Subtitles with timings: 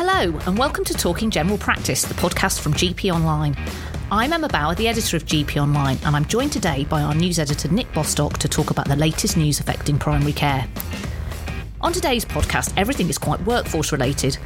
[0.00, 3.56] Hello, and welcome to Talking General Practice, the podcast from GP Online.
[4.12, 7.40] I'm Emma Bower, the editor of GP Online, and I'm joined today by our news
[7.40, 10.68] editor Nick Bostock to talk about the latest news affecting primary care.
[11.80, 14.38] On today's podcast, everything is quite workforce related.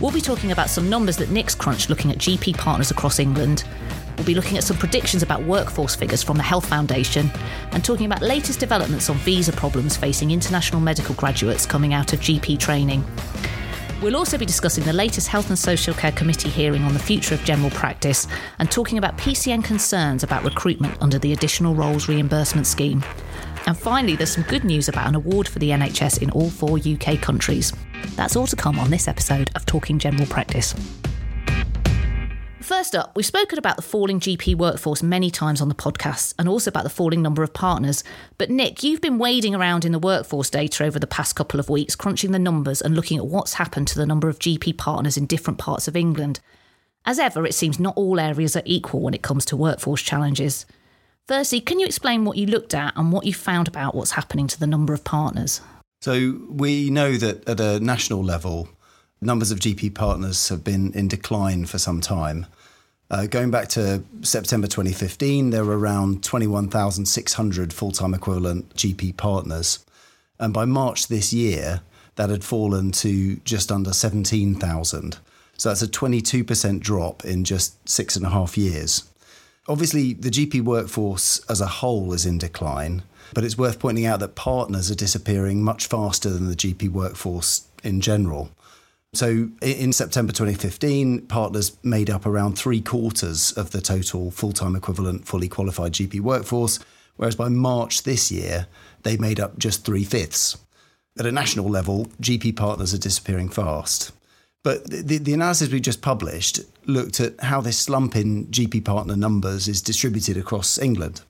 [0.00, 3.64] We'll be talking about some numbers that Nick's crunched looking at GP partners across England.
[4.16, 7.32] We'll be looking at some predictions about workforce figures from the Health Foundation
[7.72, 12.20] and talking about latest developments on visa problems facing international medical graduates coming out of
[12.20, 13.04] GP training.
[14.04, 17.34] We'll also be discussing the latest Health and Social Care Committee hearing on the future
[17.34, 18.26] of general practice
[18.58, 23.02] and talking about PCN concerns about recruitment under the Additional Roles Reimbursement Scheme.
[23.64, 26.78] And finally, there's some good news about an award for the NHS in all four
[26.78, 27.72] UK countries.
[28.14, 30.74] That's all to come on this episode of Talking General Practice.
[32.64, 36.48] First up, we've spoken about the falling GP workforce many times on the podcast and
[36.48, 38.02] also about the falling number of partners.
[38.38, 41.68] But Nick, you've been wading around in the workforce data over the past couple of
[41.68, 45.18] weeks, crunching the numbers and looking at what's happened to the number of GP partners
[45.18, 46.40] in different parts of England.
[47.04, 50.64] As ever, it seems not all areas are equal when it comes to workforce challenges.
[51.28, 54.46] Firstly, can you explain what you looked at and what you found about what's happening
[54.46, 55.60] to the number of partners?
[56.00, 58.70] So, we know that at a national level,
[59.24, 62.46] numbers of GP partners have been in decline for some time.
[63.10, 69.84] Uh, going back to September 2015, there were around 21,600 full time equivalent GP partners.
[70.38, 71.82] And by March this year,
[72.16, 75.18] that had fallen to just under 17,000.
[75.56, 79.04] So that's a 22% drop in just six and a half years.
[79.66, 83.02] Obviously, the GP workforce as a whole is in decline,
[83.32, 87.66] but it's worth pointing out that partners are disappearing much faster than the GP workforce
[87.82, 88.50] in general.
[89.14, 94.74] So in September 2015, partners made up around three quarters of the total full time
[94.74, 96.80] equivalent fully qualified GP workforce,
[97.16, 98.66] whereas by March this year,
[99.04, 100.58] they made up just three fifths.
[101.16, 104.10] At a national level, GP partners are disappearing fast.
[104.64, 109.14] But the, the analysis we just published looked at how this slump in GP partner
[109.14, 111.20] numbers is distributed across England.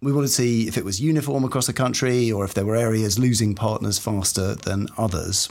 [0.00, 2.76] We wanted to see if it was uniform across the country or if there were
[2.76, 5.50] areas losing partners faster than others.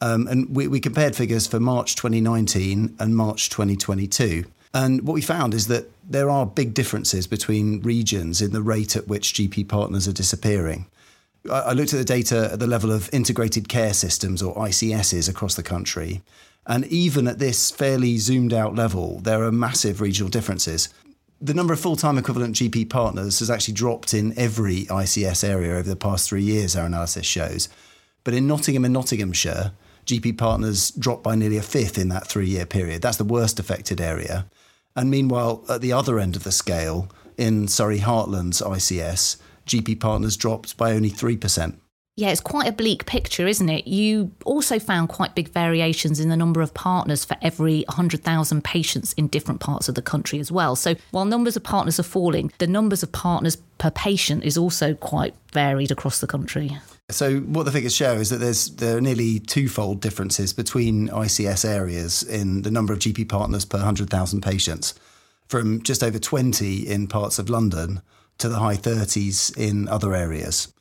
[0.00, 4.44] Um, and we, we compared figures for March 2019 and March 2022.
[4.74, 8.94] And what we found is that there are big differences between regions in the rate
[8.94, 10.86] at which GP partners are disappearing.
[11.50, 15.54] I, looked at the data at the level of integrated care systems or ICSs across
[15.54, 16.22] the country.
[16.66, 20.88] And even at this fairly zoomed out level, there are massive regional differences.
[21.40, 25.72] The number of full time equivalent GP partners has actually dropped in every ICS area
[25.74, 27.68] over the past three years, our analysis shows.
[28.24, 29.72] But in Nottingham and Nottinghamshire,
[30.06, 33.02] GP partners dropped by nearly a fifth in that three year period.
[33.02, 34.46] That's the worst affected area.
[34.94, 40.36] And meanwhile, at the other end of the scale, in Surrey Heartlands ICS, GP partners
[40.36, 41.76] dropped by only 3%.
[42.18, 43.86] Yeah, it's quite a bleak picture, isn't it?
[43.86, 49.12] You also found quite big variations in the number of partners for every 100,000 patients
[49.12, 50.76] in different parts of the country as well.
[50.76, 54.94] So while numbers of partners are falling, the numbers of partners per patient is also
[54.94, 56.78] quite varied across the country.
[57.10, 61.68] So what the figures show is that there's there are nearly twofold differences between ICS
[61.68, 64.94] areas in the number of GP partners per 100,000 patients,
[65.48, 68.00] from just over 20 in parts of London
[68.38, 70.72] to the high 30s in other areas.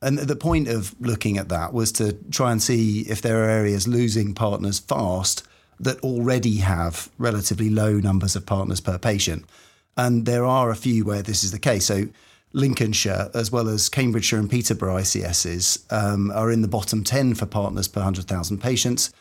[0.00, 3.48] And the point of looking at that was to try and see if there are
[3.48, 5.46] areas losing partners fast
[5.80, 9.44] that already have relatively low numbers of partners per patient.
[9.96, 11.86] And there are a few where this is the case.
[11.86, 12.08] So
[12.52, 17.46] Lincolnshire, as well as Cambridgeshire and Peterborough ICSs, um, are in the bottom 10 for
[17.46, 19.12] partners per 100,000 patients,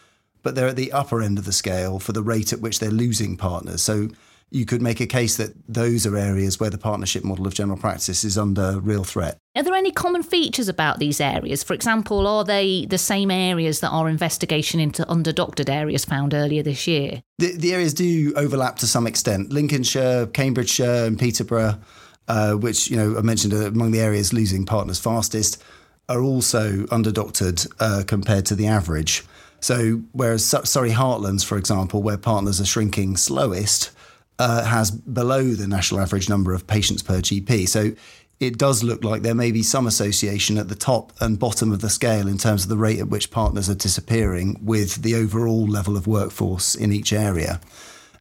[0.44, 2.92] but they're at the upper end of the scale for the rate at which they're
[2.92, 3.82] losing partners.
[3.82, 4.10] So
[4.50, 7.78] you could make a case that those are areas where the partnership model of general
[7.78, 9.38] practice is under real threat.
[9.56, 11.64] Are there any common features about these areas?
[11.64, 16.64] For example, are they the same areas that our investigation into underdoctored areas found earlier
[16.64, 17.24] this year?
[17.40, 19.52] The, the areas do overlap to some extent.
[19.52, 21.80] Lincolnshire, Cambridgeshire, and Peterborough
[22.28, 25.62] uh, which you know I mentioned among the areas losing partners fastest,
[26.10, 29.24] are also underdoctored uh, compared to the average.
[29.60, 33.92] So whereas Surrey Heartlands, for example, where partners are shrinking slowest,
[34.40, 37.68] uh, has below the national average number of patients per GP.
[37.68, 37.94] So
[38.40, 41.82] it does look like there may be some association at the top and bottom of
[41.82, 45.68] the scale in terms of the rate at which partners are disappearing with the overall
[45.68, 47.60] level of workforce in each area.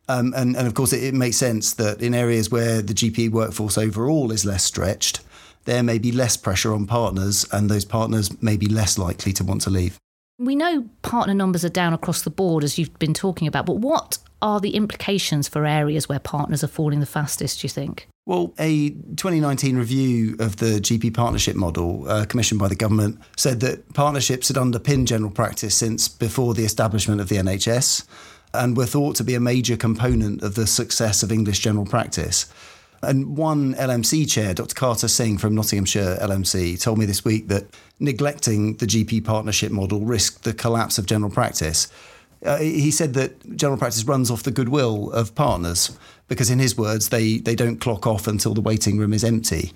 [0.09, 3.31] Um, and, and of course, it, it makes sense that in areas where the GP
[3.31, 5.21] workforce overall is less stretched,
[5.65, 9.45] there may be less pressure on partners, and those partners may be less likely to
[9.45, 9.99] want to leave.
[10.39, 13.79] We know partner numbers are down across the board, as you've been talking about, but
[13.79, 18.07] what are the implications for areas where partners are falling the fastest, do you think?
[18.27, 23.61] Well, a 2019 review of the GP partnership model, uh, commissioned by the government, said
[23.61, 28.05] that partnerships had underpinned general practice since before the establishment of the NHS
[28.53, 32.47] and were thought to be a major component of the success of English general practice.
[33.07, 34.75] And one LMC chair, Dr.
[34.75, 37.65] Carter Singh from Nottinghamshire LMC, told me this week that
[38.01, 41.89] neglecting the GP partnership model risked the collapse of general practice.
[42.45, 45.97] Uh, he said that general practice runs off the goodwill of partners
[46.29, 49.73] because, in his words, they, they don't clock off until the waiting room is empty.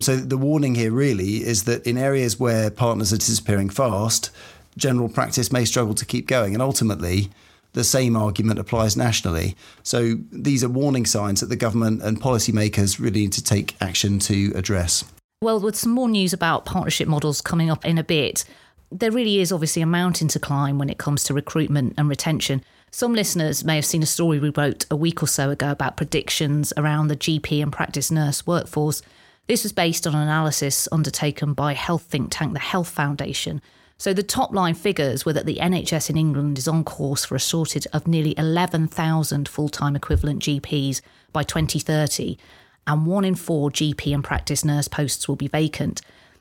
[0.00, 4.30] So, the warning here really is that in areas where partners are disappearing fast,
[4.76, 6.54] general practice may struggle to keep going.
[6.54, 7.30] And ultimately,
[7.72, 9.56] the same argument applies nationally.
[9.82, 14.18] So, these are warning signs that the government and policymakers really need to take action
[14.20, 15.04] to address.
[15.42, 18.44] Well, with some more news about partnership models coming up in a bit,
[18.92, 22.62] there really is obviously a mountain to climb when it comes to recruitment and retention.
[22.90, 25.96] Some listeners may have seen a story we wrote a week or so ago about
[25.96, 29.00] predictions around the GP and practice nurse workforce.
[29.46, 33.62] This was based on an analysis undertaken by health think tank the Health Foundation.
[34.00, 37.34] So the top line figures were that the NHS in England is on course for
[37.34, 41.02] a shortage of nearly 11,000 full time equivalent GPs
[41.34, 42.38] by 2030,
[42.86, 46.00] and one in four GP and practice nurse posts will be vacant.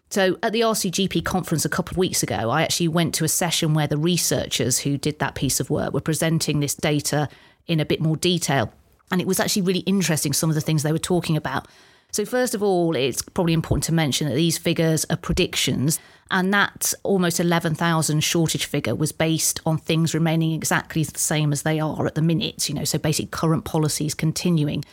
[0.10, 3.28] So, at the RCGP conference a couple of weeks ago, I actually went to a
[3.28, 7.28] session where the researchers who did that piece of work were presenting this data
[7.68, 8.72] in a bit more detail.
[9.12, 11.68] And it was actually really interesting, some of the things they were talking about.
[12.12, 16.00] So, first of all, it's probably important to mention that these figures are predictions,
[16.32, 21.64] and that almost 11,000 shortage figure was based on things remaining exactly the same as
[21.64, 24.84] they are at the minute, you know, so basic current policies continuing.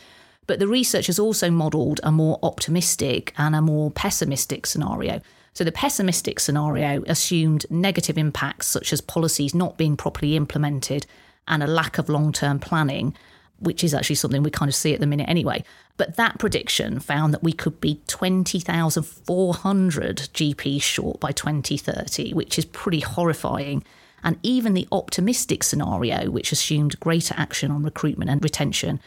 [0.45, 5.21] But the researchers also modelled a more optimistic and a more pessimistic scenario.
[5.53, 11.05] So the pessimistic scenario assumed negative impacts such as policies not being properly implemented
[11.47, 13.15] and a lack of long term planning,
[13.59, 15.63] which is actually something we kind of see at the minute anyway.
[15.97, 22.65] But that prediction found that we could be 20,400 GPs short by 2030, which is
[22.65, 23.83] pretty horrifying.
[24.23, 28.99] And even the optimistic scenario, which assumed greater action on recruitment and retention,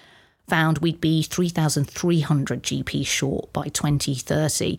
[0.49, 4.79] found we'd be 3,300 GP short by 2030.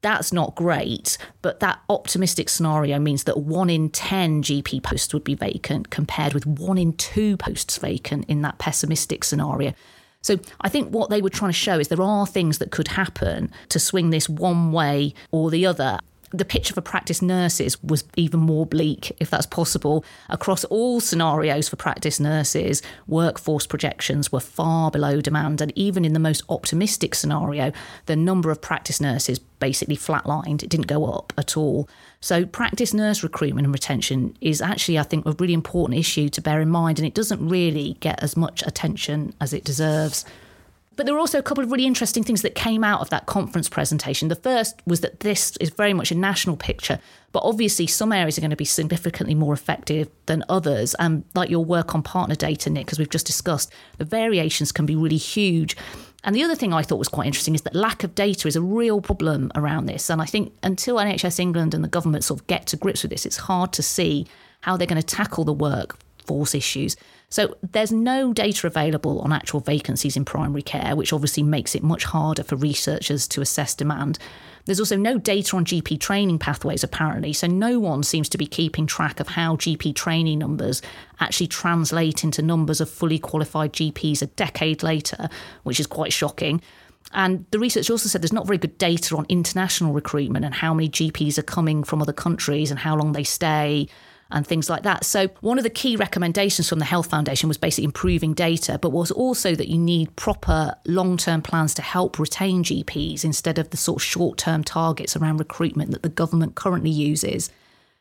[0.00, 5.24] That's not great, but that optimistic scenario means that one in 10 GP posts would
[5.24, 9.74] be vacant compared with one in two posts vacant in that pessimistic scenario.
[10.22, 12.88] So I think what they were trying to show is there are things that could
[12.88, 15.98] happen to swing this one way or the other
[16.30, 20.04] the picture for practice nurses was even more bleak, if that's possible.
[20.28, 25.60] Across all scenarios for practice nurses, workforce projections were far below demand.
[25.60, 27.72] And even in the most optimistic scenario,
[28.06, 30.62] the number of practice nurses basically flatlined.
[30.62, 31.88] It didn't go up at all.
[32.20, 36.40] So, practice nurse recruitment and retention is actually, I think, a really important issue to
[36.40, 36.98] bear in mind.
[36.98, 40.24] And it doesn't really get as much attention as it deserves.
[40.98, 43.26] But there were also a couple of really interesting things that came out of that
[43.26, 44.26] conference presentation.
[44.26, 46.98] The first was that this is very much a national picture,
[47.30, 50.96] but obviously some areas are going to be significantly more effective than others.
[50.98, 54.86] And like your work on partner data, Nick, as we've just discussed, the variations can
[54.86, 55.76] be really huge.
[56.24, 58.56] And the other thing I thought was quite interesting is that lack of data is
[58.56, 60.10] a real problem around this.
[60.10, 63.12] And I think until NHS England and the government sort of get to grips with
[63.12, 64.26] this, it's hard to see
[64.62, 66.96] how they're going to tackle the workforce issues.
[67.30, 71.82] So there's no data available on actual vacancies in primary care, which obviously makes it
[71.82, 74.18] much harder for researchers to assess demand.
[74.64, 78.46] There's also no data on GP training pathways, apparently, so no one seems to be
[78.46, 80.80] keeping track of how GP training numbers
[81.20, 85.28] actually translate into numbers of fully qualified GPs a decade later,
[85.64, 86.62] which is quite shocking.
[87.12, 90.74] And the research also said there's not very good data on international recruitment and how
[90.74, 93.88] many GPs are coming from other countries and how long they stay
[94.30, 95.04] and things like that.
[95.04, 98.90] So, one of the key recommendations from the Health Foundation was basically improving data, but
[98.90, 103.70] was also that you need proper long term plans to help retain GPs instead of
[103.70, 107.50] the sort of short term targets around recruitment that the government currently uses.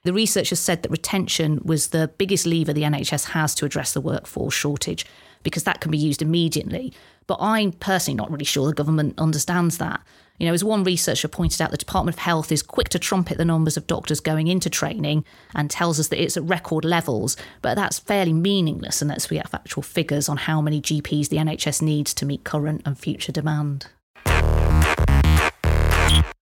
[0.03, 4.01] The researchers said that retention was the biggest lever the NHS has to address the
[4.01, 5.05] workforce shortage
[5.43, 6.93] because that can be used immediately.
[7.25, 10.01] But I'm personally not really sure the government understands that.
[10.39, 13.39] You know, as one researcher pointed out, the Department of Health is quick to trumpet
[13.39, 15.25] the numbers of doctors going into training
[15.55, 19.51] and tells us that it's at record levels, but that's fairly meaningless unless we have
[19.51, 23.87] actual figures on how many GPs the NHS needs to meet current and future demand.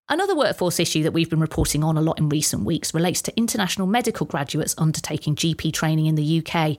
[0.09, 3.37] Another workforce issue that we've been reporting on a lot in recent weeks relates to
[3.37, 6.77] international medical graduates undertaking GP training in the UK.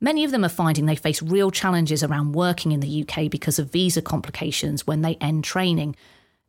[0.00, 3.60] Many of them are finding they face real challenges around working in the UK because
[3.60, 5.94] of visa complications when they end training.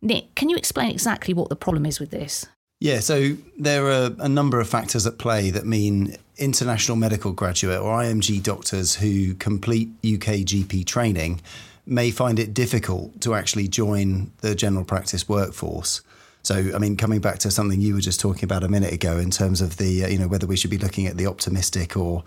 [0.01, 2.46] Nick, can you explain exactly what the problem is with this?
[2.80, 7.80] Yeah, so there are a number of factors at play that mean international medical graduate
[7.80, 11.42] or IMG doctors who complete UK GP training
[11.88, 16.01] may find it difficult to actually join the general practice workforce.
[16.44, 19.18] So, I mean, coming back to something you were just talking about a minute ago
[19.18, 21.98] in terms of the, uh, you know, whether we should be looking at the optimistic
[21.98, 22.24] or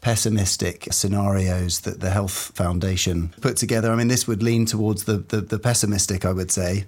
[0.00, 3.90] pessimistic scenarios that the Health Foundation put together.
[3.90, 6.84] I mean, this would lean towards the, the, the pessimistic, I would say.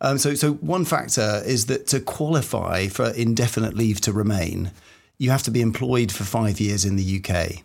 [0.00, 4.72] Um, so, so one factor is that to qualify for indefinite leave to remain,
[5.18, 7.62] you have to be employed for five years in the UK.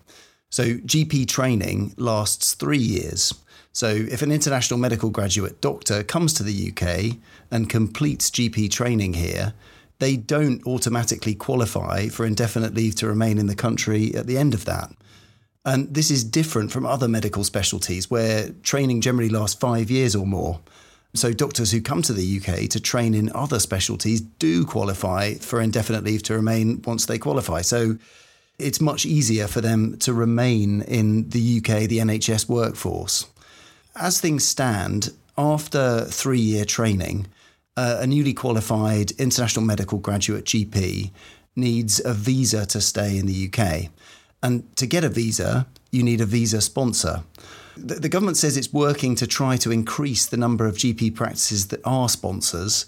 [0.49, 3.33] So, GP training lasts three years.
[3.73, 7.17] So, if an international medical graduate doctor comes to the UK
[7.51, 9.53] and completes GP training here,
[9.99, 14.53] they don't automatically qualify for indefinite leave to remain in the country at the end
[14.53, 14.91] of that.
[15.63, 20.25] And this is different from other medical specialties where training generally lasts five years or
[20.25, 20.59] more.
[21.13, 25.59] So, doctors who come to the UK to train in other specialties do qualify for
[25.59, 27.61] indefinite leave to remain once they qualify.
[27.61, 27.97] So,
[28.57, 33.27] it's much easier for them to remain in the UK, the NHS workforce.
[33.95, 37.27] As things stand, after three year training,
[37.75, 41.11] uh, a newly qualified international medical graduate GP
[41.55, 43.89] needs a visa to stay in the UK.
[44.43, 47.23] And to get a visa, you need a visa sponsor.
[47.77, 51.67] The, the government says it's working to try to increase the number of GP practices
[51.67, 52.85] that are sponsors,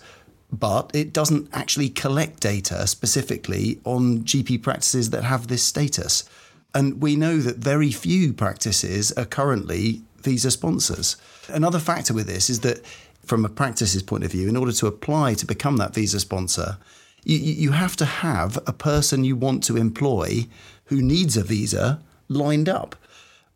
[0.52, 6.24] but it doesn't actually collect data specifically on GP practices that have this status.
[6.76, 11.18] And we know that very few practices are currently visa sponsors.
[11.48, 12.84] Another factor with this is that,
[13.26, 16.78] from a practice's point of view, in order to apply to become that visa sponsor,
[17.24, 20.48] you, you have to have a person you want to employ
[20.86, 22.96] who needs a visa lined up,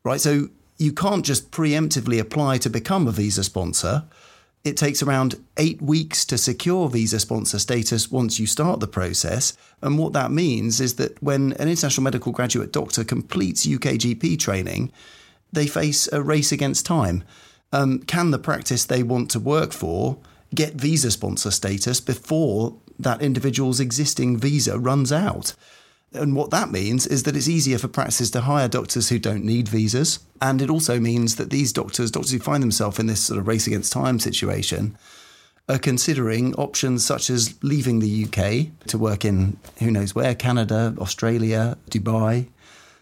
[0.03, 0.21] right?
[0.21, 4.03] So you can't just preemptively apply to become a visa sponsor.
[4.63, 9.57] It takes around eight weeks to secure visa sponsor status once you start the process.
[9.81, 14.91] And what that means is that when an international medical graduate doctor completes UKGP training,
[15.51, 17.23] they face a race against time.
[17.71, 20.17] Um, can the practice they want to work for
[20.53, 25.53] get visa sponsor status before that individual's existing visa runs out?
[26.13, 29.43] And what that means is that it's easier for practices to hire doctors who don't
[29.43, 30.19] need visas.
[30.41, 33.47] And it also means that these doctors, doctors who find themselves in this sort of
[33.47, 34.97] race against time situation,
[35.69, 40.95] are considering options such as leaving the UK to work in who knows where, Canada,
[40.97, 42.47] Australia, Dubai.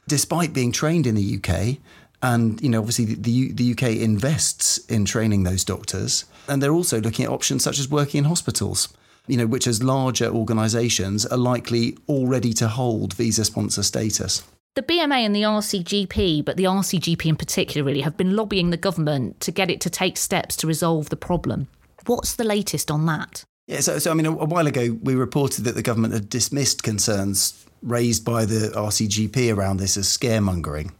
[0.07, 1.77] Despite being trained in the UK,
[2.23, 6.99] and you know, obviously, the, the UK invests in training those doctors, and they're also
[6.99, 8.87] looking at options such as working in hospitals
[9.27, 14.43] you know, which as larger organisations are likely already to hold visa sponsor status.
[14.75, 18.77] The BMA and the RCGP, but the RCGP in particular, really have been lobbying the
[18.77, 21.67] government to get it to take steps to resolve the problem.
[22.07, 23.45] What's the latest on that?
[23.67, 26.29] Yeah, so, so I mean, a, a while ago we reported that the government had
[26.29, 30.91] dismissed concerns raised by the RCGP around this as scaremongering.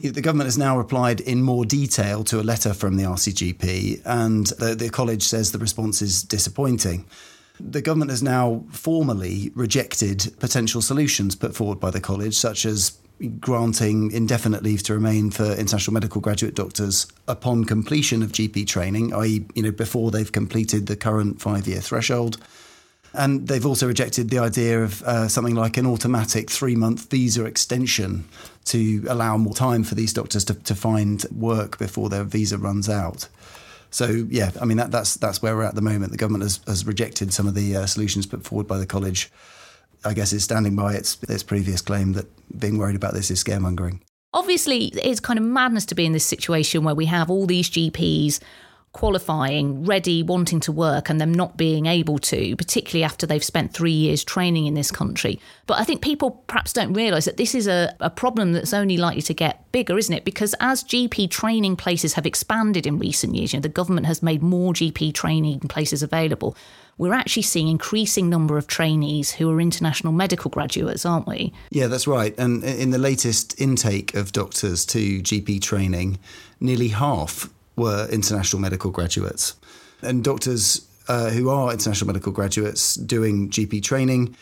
[0.00, 4.46] The government has now replied in more detail to a letter from the RCGP, and
[4.46, 7.04] the, the college says the response is disappointing.
[7.62, 12.98] The government has now formally rejected potential solutions put forward by the college, such as
[13.38, 19.14] granting indefinite leave to remain for international medical graduate doctors upon completion of GP training,
[19.14, 22.38] i.e., you know, before they've completed the current five-year threshold.
[23.12, 27.44] And they've also rejected the idea of uh, something like an automatic three month visa
[27.44, 28.24] extension
[28.66, 32.88] to allow more time for these doctors to, to find work before their visa runs
[32.88, 33.28] out.
[33.90, 36.12] So yeah, I mean that, that's that's where we're at the moment.
[36.12, 39.30] The government has, has rejected some of the uh, solutions put forward by the college.
[40.04, 42.26] I guess is standing by its its previous claim that
[42.58, 44.00] being worried about this is scaremongering.
[44.32, 47.68] Obviously, it's kind of madness to be in this situation where we have all these
[47.68, 48.38] GPs
[48.92, 53.72] qualifying, ready, wanting to work, and them not being able to, particularly after they've spent
[53.72, 55.38] three years training in this country.
[55.66, 58.96] But I think people perhaps don't realise that this is a, a problem that's only
[58.96, 60.24] likely to get bigger, isn't it?
[60.24, 64.24] Because as GP training places have expanded in recent years, you know, the government has
[64.24, 66.56] made more GP training places available.
[66.98, 71.52] We're actually seeing increasing number of trainees who are international medical graduates, aren't we?
[71.70, 72.34] Yeah, that's right.
[72.36, 76.18] And in the latest intake of doctors to GP training,
[76.60, 77.48] nearly half
[77.80, 79.54] were international medical graduates.
[80.02, 84.36] And doctors uh, who are international medical graduates doing GP training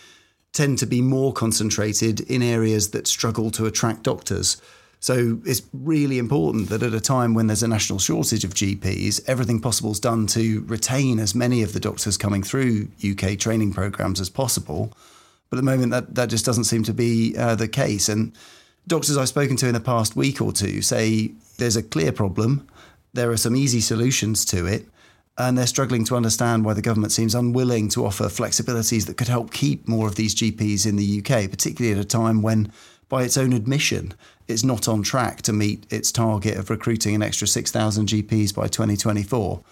[0.52, 4.60] tend to be more concentrated in areas that struggle to attract doctors.
[5.00, 9.20] So it's really important that at a time when there's a national shortage of GPs,
[9.28, 13.72] everything possible is done to retain as many of the doctors coming through UK training
[13.72, 14.92] programs as possible.
[15.50, 18.08] But at the moment, that, that just doesn't seem to be uh, the case.
[18.08, 18.32] And
[18.86, 22.68] doctors I've spoken to in the past week or two say there's a clear problem
[23.12, 24.86] there are some easy solutions to it,
[25.36, 29.28] and they're struggling to understand why the government seems unwilling to offer flexibilities that could
[29.28, 32.72] help keep more of these GPs in the UK, particularly at a time when
[33.08, 34.12] by its own admission,
[34.48, 38.68] it's not on track to meet its target of recruiting an extra 6,000 GPs by
[38.68, 39.62] 2024.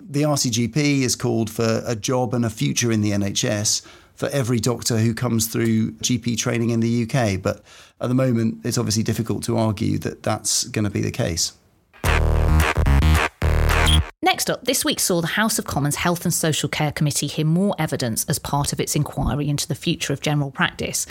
[0.00, 3.84] The RCGP has called for a job and a future in the NHS
[4.14, 7.42] for every doctor who comes through GP training in the UK.
[7.42, 7.62] But
[8.00, 11.52] at the moment, it's obviously difficult to argue that that's going to be the case.
[14.36, 17.46] Next up, this week saw the House of Commons Health and Social Care Committee hear
[17.46, 21.06] more evidence as part of its inquiry into the future of general practice.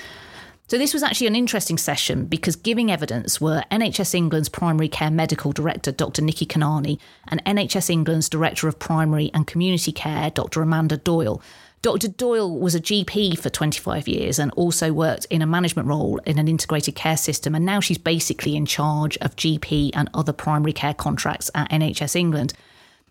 [0.68, 5.10] So, this was actually an interesting session because giving evidence were NHS England's Primary Care
[5.10, 6.22] Medical Director, Dr.
[6.22, 10.62] Nikki Kanani, and NHS England's Director of Primary and Community Care, Dr.
[10.62, 11.42] Amanda Doyle.
[11.82, 12.10] Dr.
[12.10, 16.38] Doyle was a GP for 25 years and also worked in a management role in
[16.38, 17.56] an integrated care system.
[17.56, 22.16] And now she's basically in charge of GP and other primary care contracts at NHS
[22.16, 22.54] England.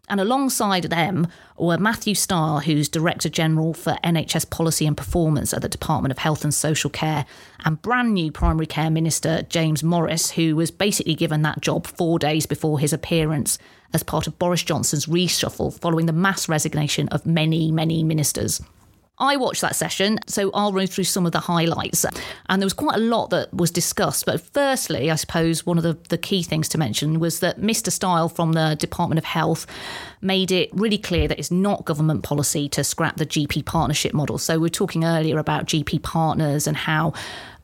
[0.09, 5.63] And alongside them were Matthew Style, who's Director General for NHS Policy and Performance at
[5.63, 7.25] the Department of Health and Social Care,
[7.65, 12.19] and brand new Primary Care Minister James Morris, who was basically given that job four
[12.19, 13.59] days before his appearance
[13.95, 18.61] as part of Boris Johnson's reshuffle following the mass resignation of many, many ministers.
[19.19, 22.05] I watched that session, so I'll run through some of the highlights.
[22.49, 24.27] And there was quite a lot that was discussed.
[24.27, 27.93] But firstly, I suppose one of the, the key things to mention was that Mr.
[27.93, 29.67] Style from the Department of Health
[30.21, 34.37] made it really clear that it's not government policy to scrap the GP partnership model.
[34.37, 37.13] So we are talking earlier about GP partners and how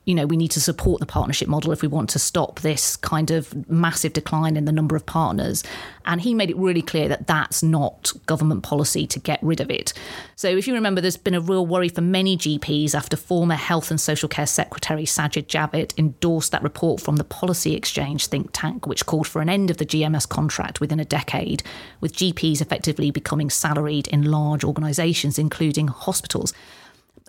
[0.07, 2.97] you know, we need to support the partnership model if we want to stop this
[2.97, 5.63] kind of massive decline in the number of partners.
[6.07, 9.71] And he made it really clear that that's not government policy to get rid of
[9.71, 9.93] it.
[10.37, 13.91] So, if you remember, there's been a real worry for many GPs after former Health
[13.91, 18.87] and Social Care Secretary Sajid Javid endorsed that report from the Policy Exchange think tank,
[18.87, 21.63] which called for an end of the GMS contract within a decade,
[22.01, 26.55] with GPs effectively becoming salaried in large organisations, including hospitals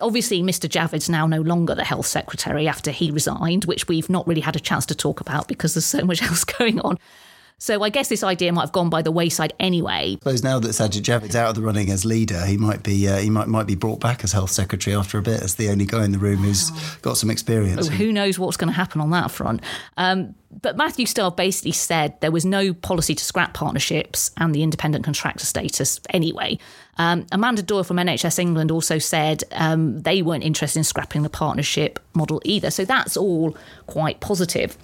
[0.00, 0.68] obviously, Mr.
[0.68, 4.56] Javid's now no longer the health secretary after he resigned, which we've not really had
[4.56, 6.98] a chance to talk about because there's so much else going on.
[7.62, 10.14] So I guess this idea might have gone by the wayside anyway.
[10.14, 13.06] I suppose now that Sajid Javid's out of the running as leader, he might be
[13.06, 15.68] uh, he might might be brought back as health secretary after a bit as the
[15.68, 17.86] only guy in the room who's got some experience.
[17.86, 19.62] Oh, who knows what's going to happen on that front?
[19.96, 24.64] Um, but Matthew Style basically said there was no policy to scrap partnerships and the
[24.64, 26.58] independent contractor status anyway.
[26.98, 31.30] Um, Amanda Doyle from NHS England also said um, they weren't interested in scrapping the
[31.30, 32.72] partnership model either.
[32.72, 34.76] So that's all quite positive.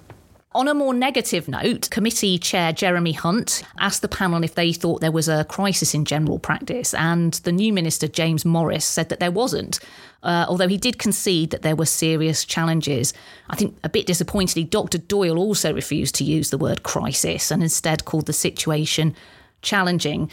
[0.53, 4.99] On a more negative note, committee chair Jeremy Hunt asked the panel if they thought
[4.99, 9.19] there was a crisis in general practice, and the new minister, James Morris, said that
[9.19, 9.79] there wasn't.
[10.23, 13.13] Uh, although he did concede that there were serious challenges.
[13.51, 14.97] I think a bit disappointingly, Dr.
[14.97, 19.15] Doyle also refused to use the word crisis and instead called the situation
[19.61, 20.31] challenging.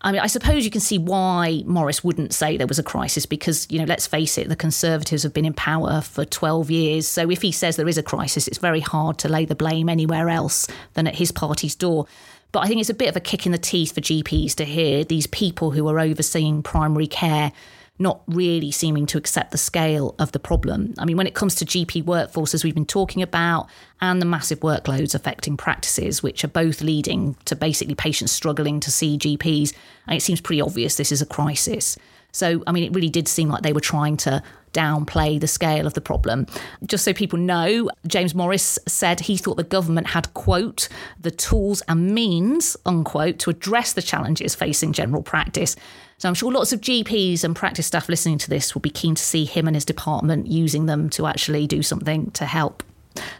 [0.00, 3.26] I mean, I suppose you can see why Morris wouldn't say there was a crisis
[3.26, 7.08] because, you know, let's face it, the Conservatives have been in power for 12 years.
[7.08, 9.88] So if he says there is a crisis, it's very hard to lay the blame
[9.88, 12.06] anywhere else than at his party's door.
[12.52, 14.64] But I think it's a bit of a kick in the teeth for GPs to
[14.64, 17.52] hear these people who are overseeing primary care
[17.98, 20.94] not really seeming to accept the scale of the problem.
[20.98, 23.68] I mean, when it comes to GP workforces, we've been talking about,
[24.00, 28.90] and the massive workloads affecting practices, which are both leading to basically patients struggling to
[28.90, 29.74] see GPs,
[30.06, 31.98] and it seems pretty obvious this is a crisis.
[32.30, 35.86] So, I mean, it really did seem like they were trying to downplay the scale
[35.86, 36.46] of the problem.
[36.84, 40.88] Just so people know, James Morris said he thought the government had, quote,
[41.20, 45.76] the tools and means, unquote, to address the challenges facing general practice.
[46.18, 49.14] So I'm sure lots of GPs and practice staff listening to this will be keen
[49.14, 52.82] to see him and his department using them to actually do something to help.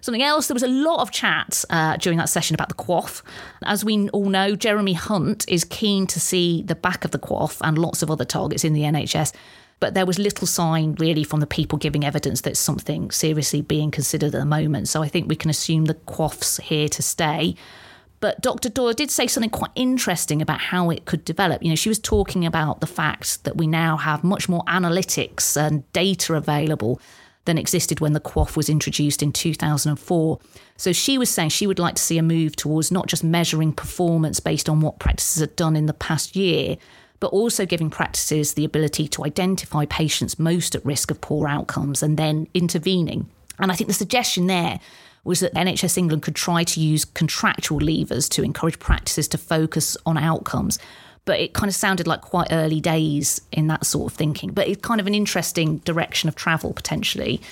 [0.01, 3.23] Something else, there was a lot of chat uh, during that session about the QOF.
[3.64, 7.59] As we all know, Jeremy Hunt is keen to see the back of the QOF
[7.62, 9.33] and lots of other targets in the NHS.
[9.81, 13.91] But there was little sign really from the people giving evidence that something seriously being
[13.91, 14.88] considered at the moment.
[14.88, 17.55] So I think we can assume the QOF's here to stay.
[18.21, 18.69] But Dr.
[18.69, 21.62] Doyle did say something quite interesting about how it could develop.
[21.62, 25.57] You know, she was talking about the fact that we now have much more analytics
[25.57, 27.01] and data available
[27.45, 30.38] than existed when the QOF was introduced in 2004.
[30.77, 33.73] So she was saying she would like to see a move towards not just measuring
[33.73, 36.77] performance based on what practices had done in the past year,
[37.20, 42.02] but also giving practices the ability to identify patients most at risk of poor outcomes
[42.02, 43.28] and then intervening.
[43.59, 44.78] And I think the suggestion there
[45.24, 49.96] was that NHS England could try to use contractual levers to encourage practices to focus
[50.07, 50.78] on outcomes.
[51.24, 54.50] But it kind of sounded like quite early days in that sort of thinking.
[54.52, 57.42] But it's kind of an interesting direction of travel potentially.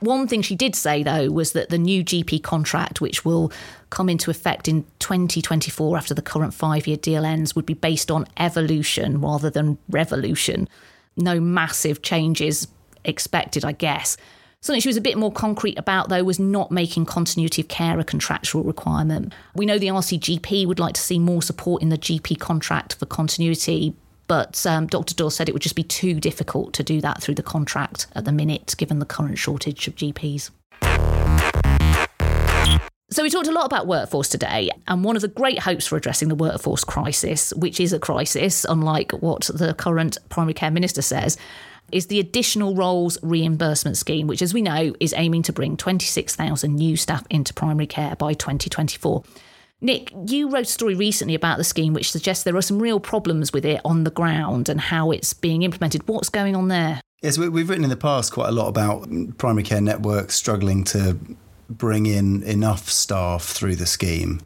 [0.00, 3.52] One thing she did say, though, was that the new GP contract, which will
[3.90, 8.10] come into effect in 2024 after the current five year deal ends, would be based
[8.10, 10.68] on evolution rather than revolution.
[11.16, 12.66] No massive changes
[13.04, 14.16] expected, I guess.
[14.62, 17.98] Something she was a bit more concrete about, though, was not making continuity of care
[17.98, 19.32] a contractual requirement.
[19.54, 23.06] We know the RCGP would like to see more support in the GP contract for
[23.06, 23.94] continuity,
[24.30, 25.12] but um, Dr.
[25.16, 28.24] Dawes said it would just be too difficult to do that through the contract at
[28.24, 30.52] the minute, given the current shortage of GPs.
[33.10, 35.96] So, we talked a lot about workforce today, and one of the great hopes for
[35.96, 41.02] addressing the workforce crisis, which is a crisis, unlike what the current primary care minister
[41.02, 41.36] says,
[41.90, 46.72] is the additional roles reimbursement scheme, which, as we know, is aiming to bring 26,000
[46.72, 49.24] new staff into primary care by 2024.
[49.82, 53.00] Nick, you wrote a story recently about the scheme which suggests there are some real
[53.00, 56.06] problems with it on the ground and how it's being implemented.
[56.06, 57.00] What's going on there?
[57.22, 61.18] Yes, we've written in the past quite a lot about primary care networks struggling to
[61.68, 64.40] bring in enough staff through the scheme.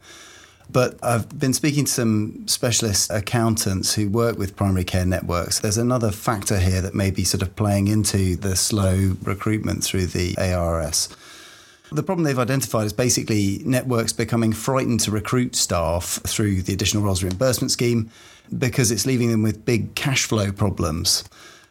[0.69, 5.59] But I've been speaking to some specialist accountants who work with primary care networks.
[5.59, 10.07] There's another factor here that may be sort of playing into the slow recruitment through
[10.07, 11.15] the ARRS.
[11.91, 17.03] The problem they've identified is basically networks becoming frightened to recruit staff through the additional
[17.03, 18.09] roles reimbursement scheme
[18.57, 21.23] because it's leaving them with big cash flow problems.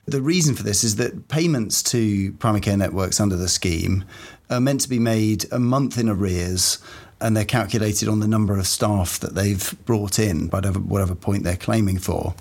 [0.07, 4.05] The reason for this is that payments to primary care networks under the scheme
[4.51, 6.79] are meant to be made a month in arrears
[7.21, 11.43] and they're calculated on the number of staff that they've brought in, by whatever point
[11.45, 12.35] they're claiming for.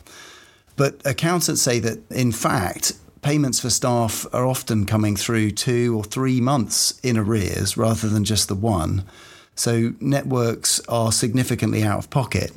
[0.76, 6.04] But accountants say that, in fact, payments for staff are often coming through two or
[6.04, 9.04] three months in arrears rather than just the one.
[9.56, 12.52] So networks are significantly out of pocket.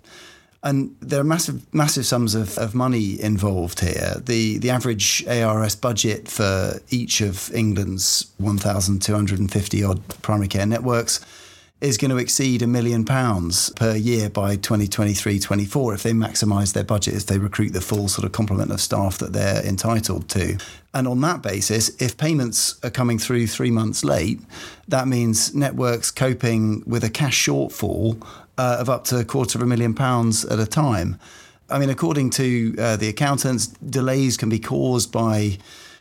[0.63, 4.17] And there are massive, massive sums of, of money involved here.
[4.19, 11.21] The the average ARRS budget for each of England's 1,250 odd primary care networks
[11.81, 16.73] is going to exceed a million pounds per year by 2023 24 if they maximise
[16.73, 20.29] their budget, if they recruit the full sort of complement of staff that they're entitled
[20.31, 20.57] to.
[20.95, 24.41] And on that basis, if payments are coming through three months late,
[24.89, 29.63] that means networks coping with a cash shortfall uh, of up to a quarter of
[29.63, 31.19] a million pounds at a time.
[31.69, 35.59] I mean, according to uh, the accountants, delays can be caused by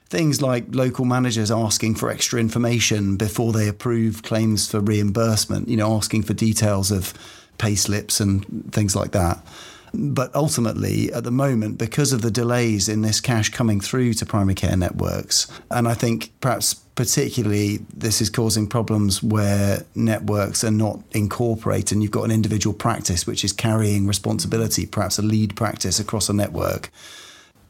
[0.10, 5.78] things like local managers asking for extra information before they approve claims for reimbursement, you
[5.78, 7.14] know, asking for details of
[7.58, 9.46] pay slips and things like that.
[9.94, 14.26] But ultimately, at the moment, because of the delays in this cash coming through to
[14.26, 20.72] primary care networks, and I think perhaps particularly this is causing problems where networks are
[20.72, 25.56] not incorporated and you've got an individual practice which is carrying responsibility, perhaps a lead
[25.56, 26.90] practice across a network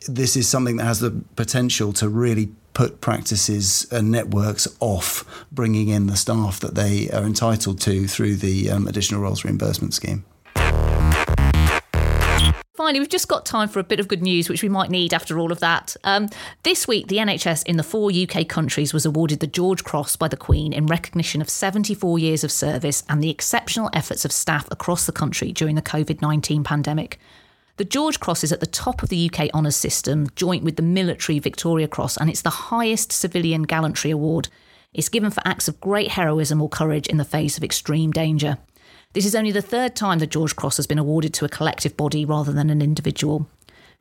[0.08, 5.88] this is something that has the potential to really put practices and networks off bringing
[5.88, 10.26] in the staff that they are entitled to through the um, additional roles reimbursement scheme.
[12.76, 15.14] Finally, we've just got time for a bit of good news, which we might need
[15.14, 15.96] after all of that.
[16.04, 16.28] Um,
[16.64, 20.28] this week, the NHS in the four UK countries was awarded the George Cross by
[20.28, 24.68] the Queen in recognition of 74 years of service and the exceptional efforts of staff
[24.72, 27.18] across the country during the COVID 19 pandemic.
[27.78, 30.82] The George Cross is at the top of the UK honours system, joint with the
[30.82, 34.48] military Victoria Cross, and it's the highest civilian gallantry award.
[34.94, 38.60] It's given for acts of great heroism or courage in the face of extreme danger.
[39.12, 41.98] This is only the third time the George Cross has been awarded to a collective
[41.98, 43.46] body rather than an individual.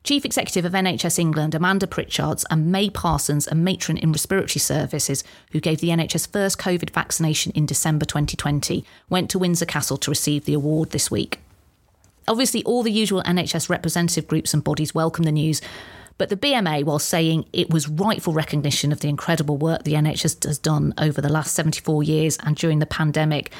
[0.05, 5.21] Chief Executive of NHS England, Amanda Pritchards, and May Parsons, a matron in respiratory services
[5.51, 10.11] who gave the NHS first COVID vaccination in December 2020, went to Windsor Castle to
[10.11, 11.41] receive the award this week.
[12.27, 15.61] Obviously, all the usual NHS representative groups and bodies welcome the news,
[16.17, 20.45] but the BMA, while saying it was rightful recognition of the incredible work the NHS
[20.45, 23.51] has done over the last 74 years and during the pandemic,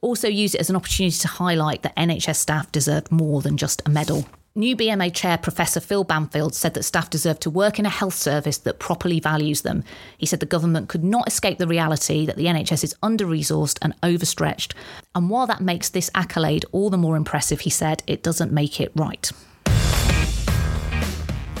[0.00, 3.82] also used it as an opportunity to highlight that NHS staff deserve more than just
[3.84, 4.26] a medal.
[4.56, 8.14] New BMA Chair Professor Phil Banfield said that staff deserve to work in a health
[8.14, 9.82] service that properly values them.
[10.16, 13.80] He said the government could not escape the reality that the NHS is under resourced
[13.82, 14.72] and overstretched.
[15.12, 18.80] And while that makes this accolade all the more impressive, he said, it doesn't make
[18.80, 19.28] it right.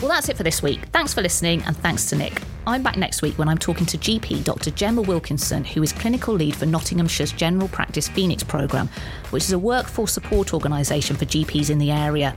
[0.00, 0.78] Well, that's it for this week.
[0.92, 2.42] Thanks for listening and thanks to Nick.
[2.64, 4.70] I'm back next week when I'm talking to GP Dr.
[4.70, 8.88] Gemma Wilkinson, who is clinical lead for Nottinghamshire's General Practice Phoenix programme,
[9.30, 12.36] which is a workforce support organisation for GPs in the area.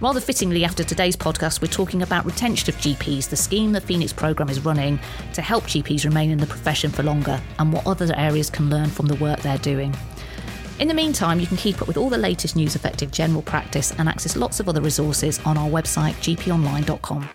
[0.00, 4.14] Rather fittingly, after today's podcast, we're talking about retention of GPs, the scheme the Phoenix
[4.14, 4.98] programme is running
[5.34, 8.88] to help GPs remain in the profession for longer, and what other areas can learn
[8.88, 9.94] from the work they're doing.
[10.78, 13.92] In the meantime, you can keep up with all the latest news affecting general practice
[13.98, 17.28] and access lots of other resources on our website, gponline.com.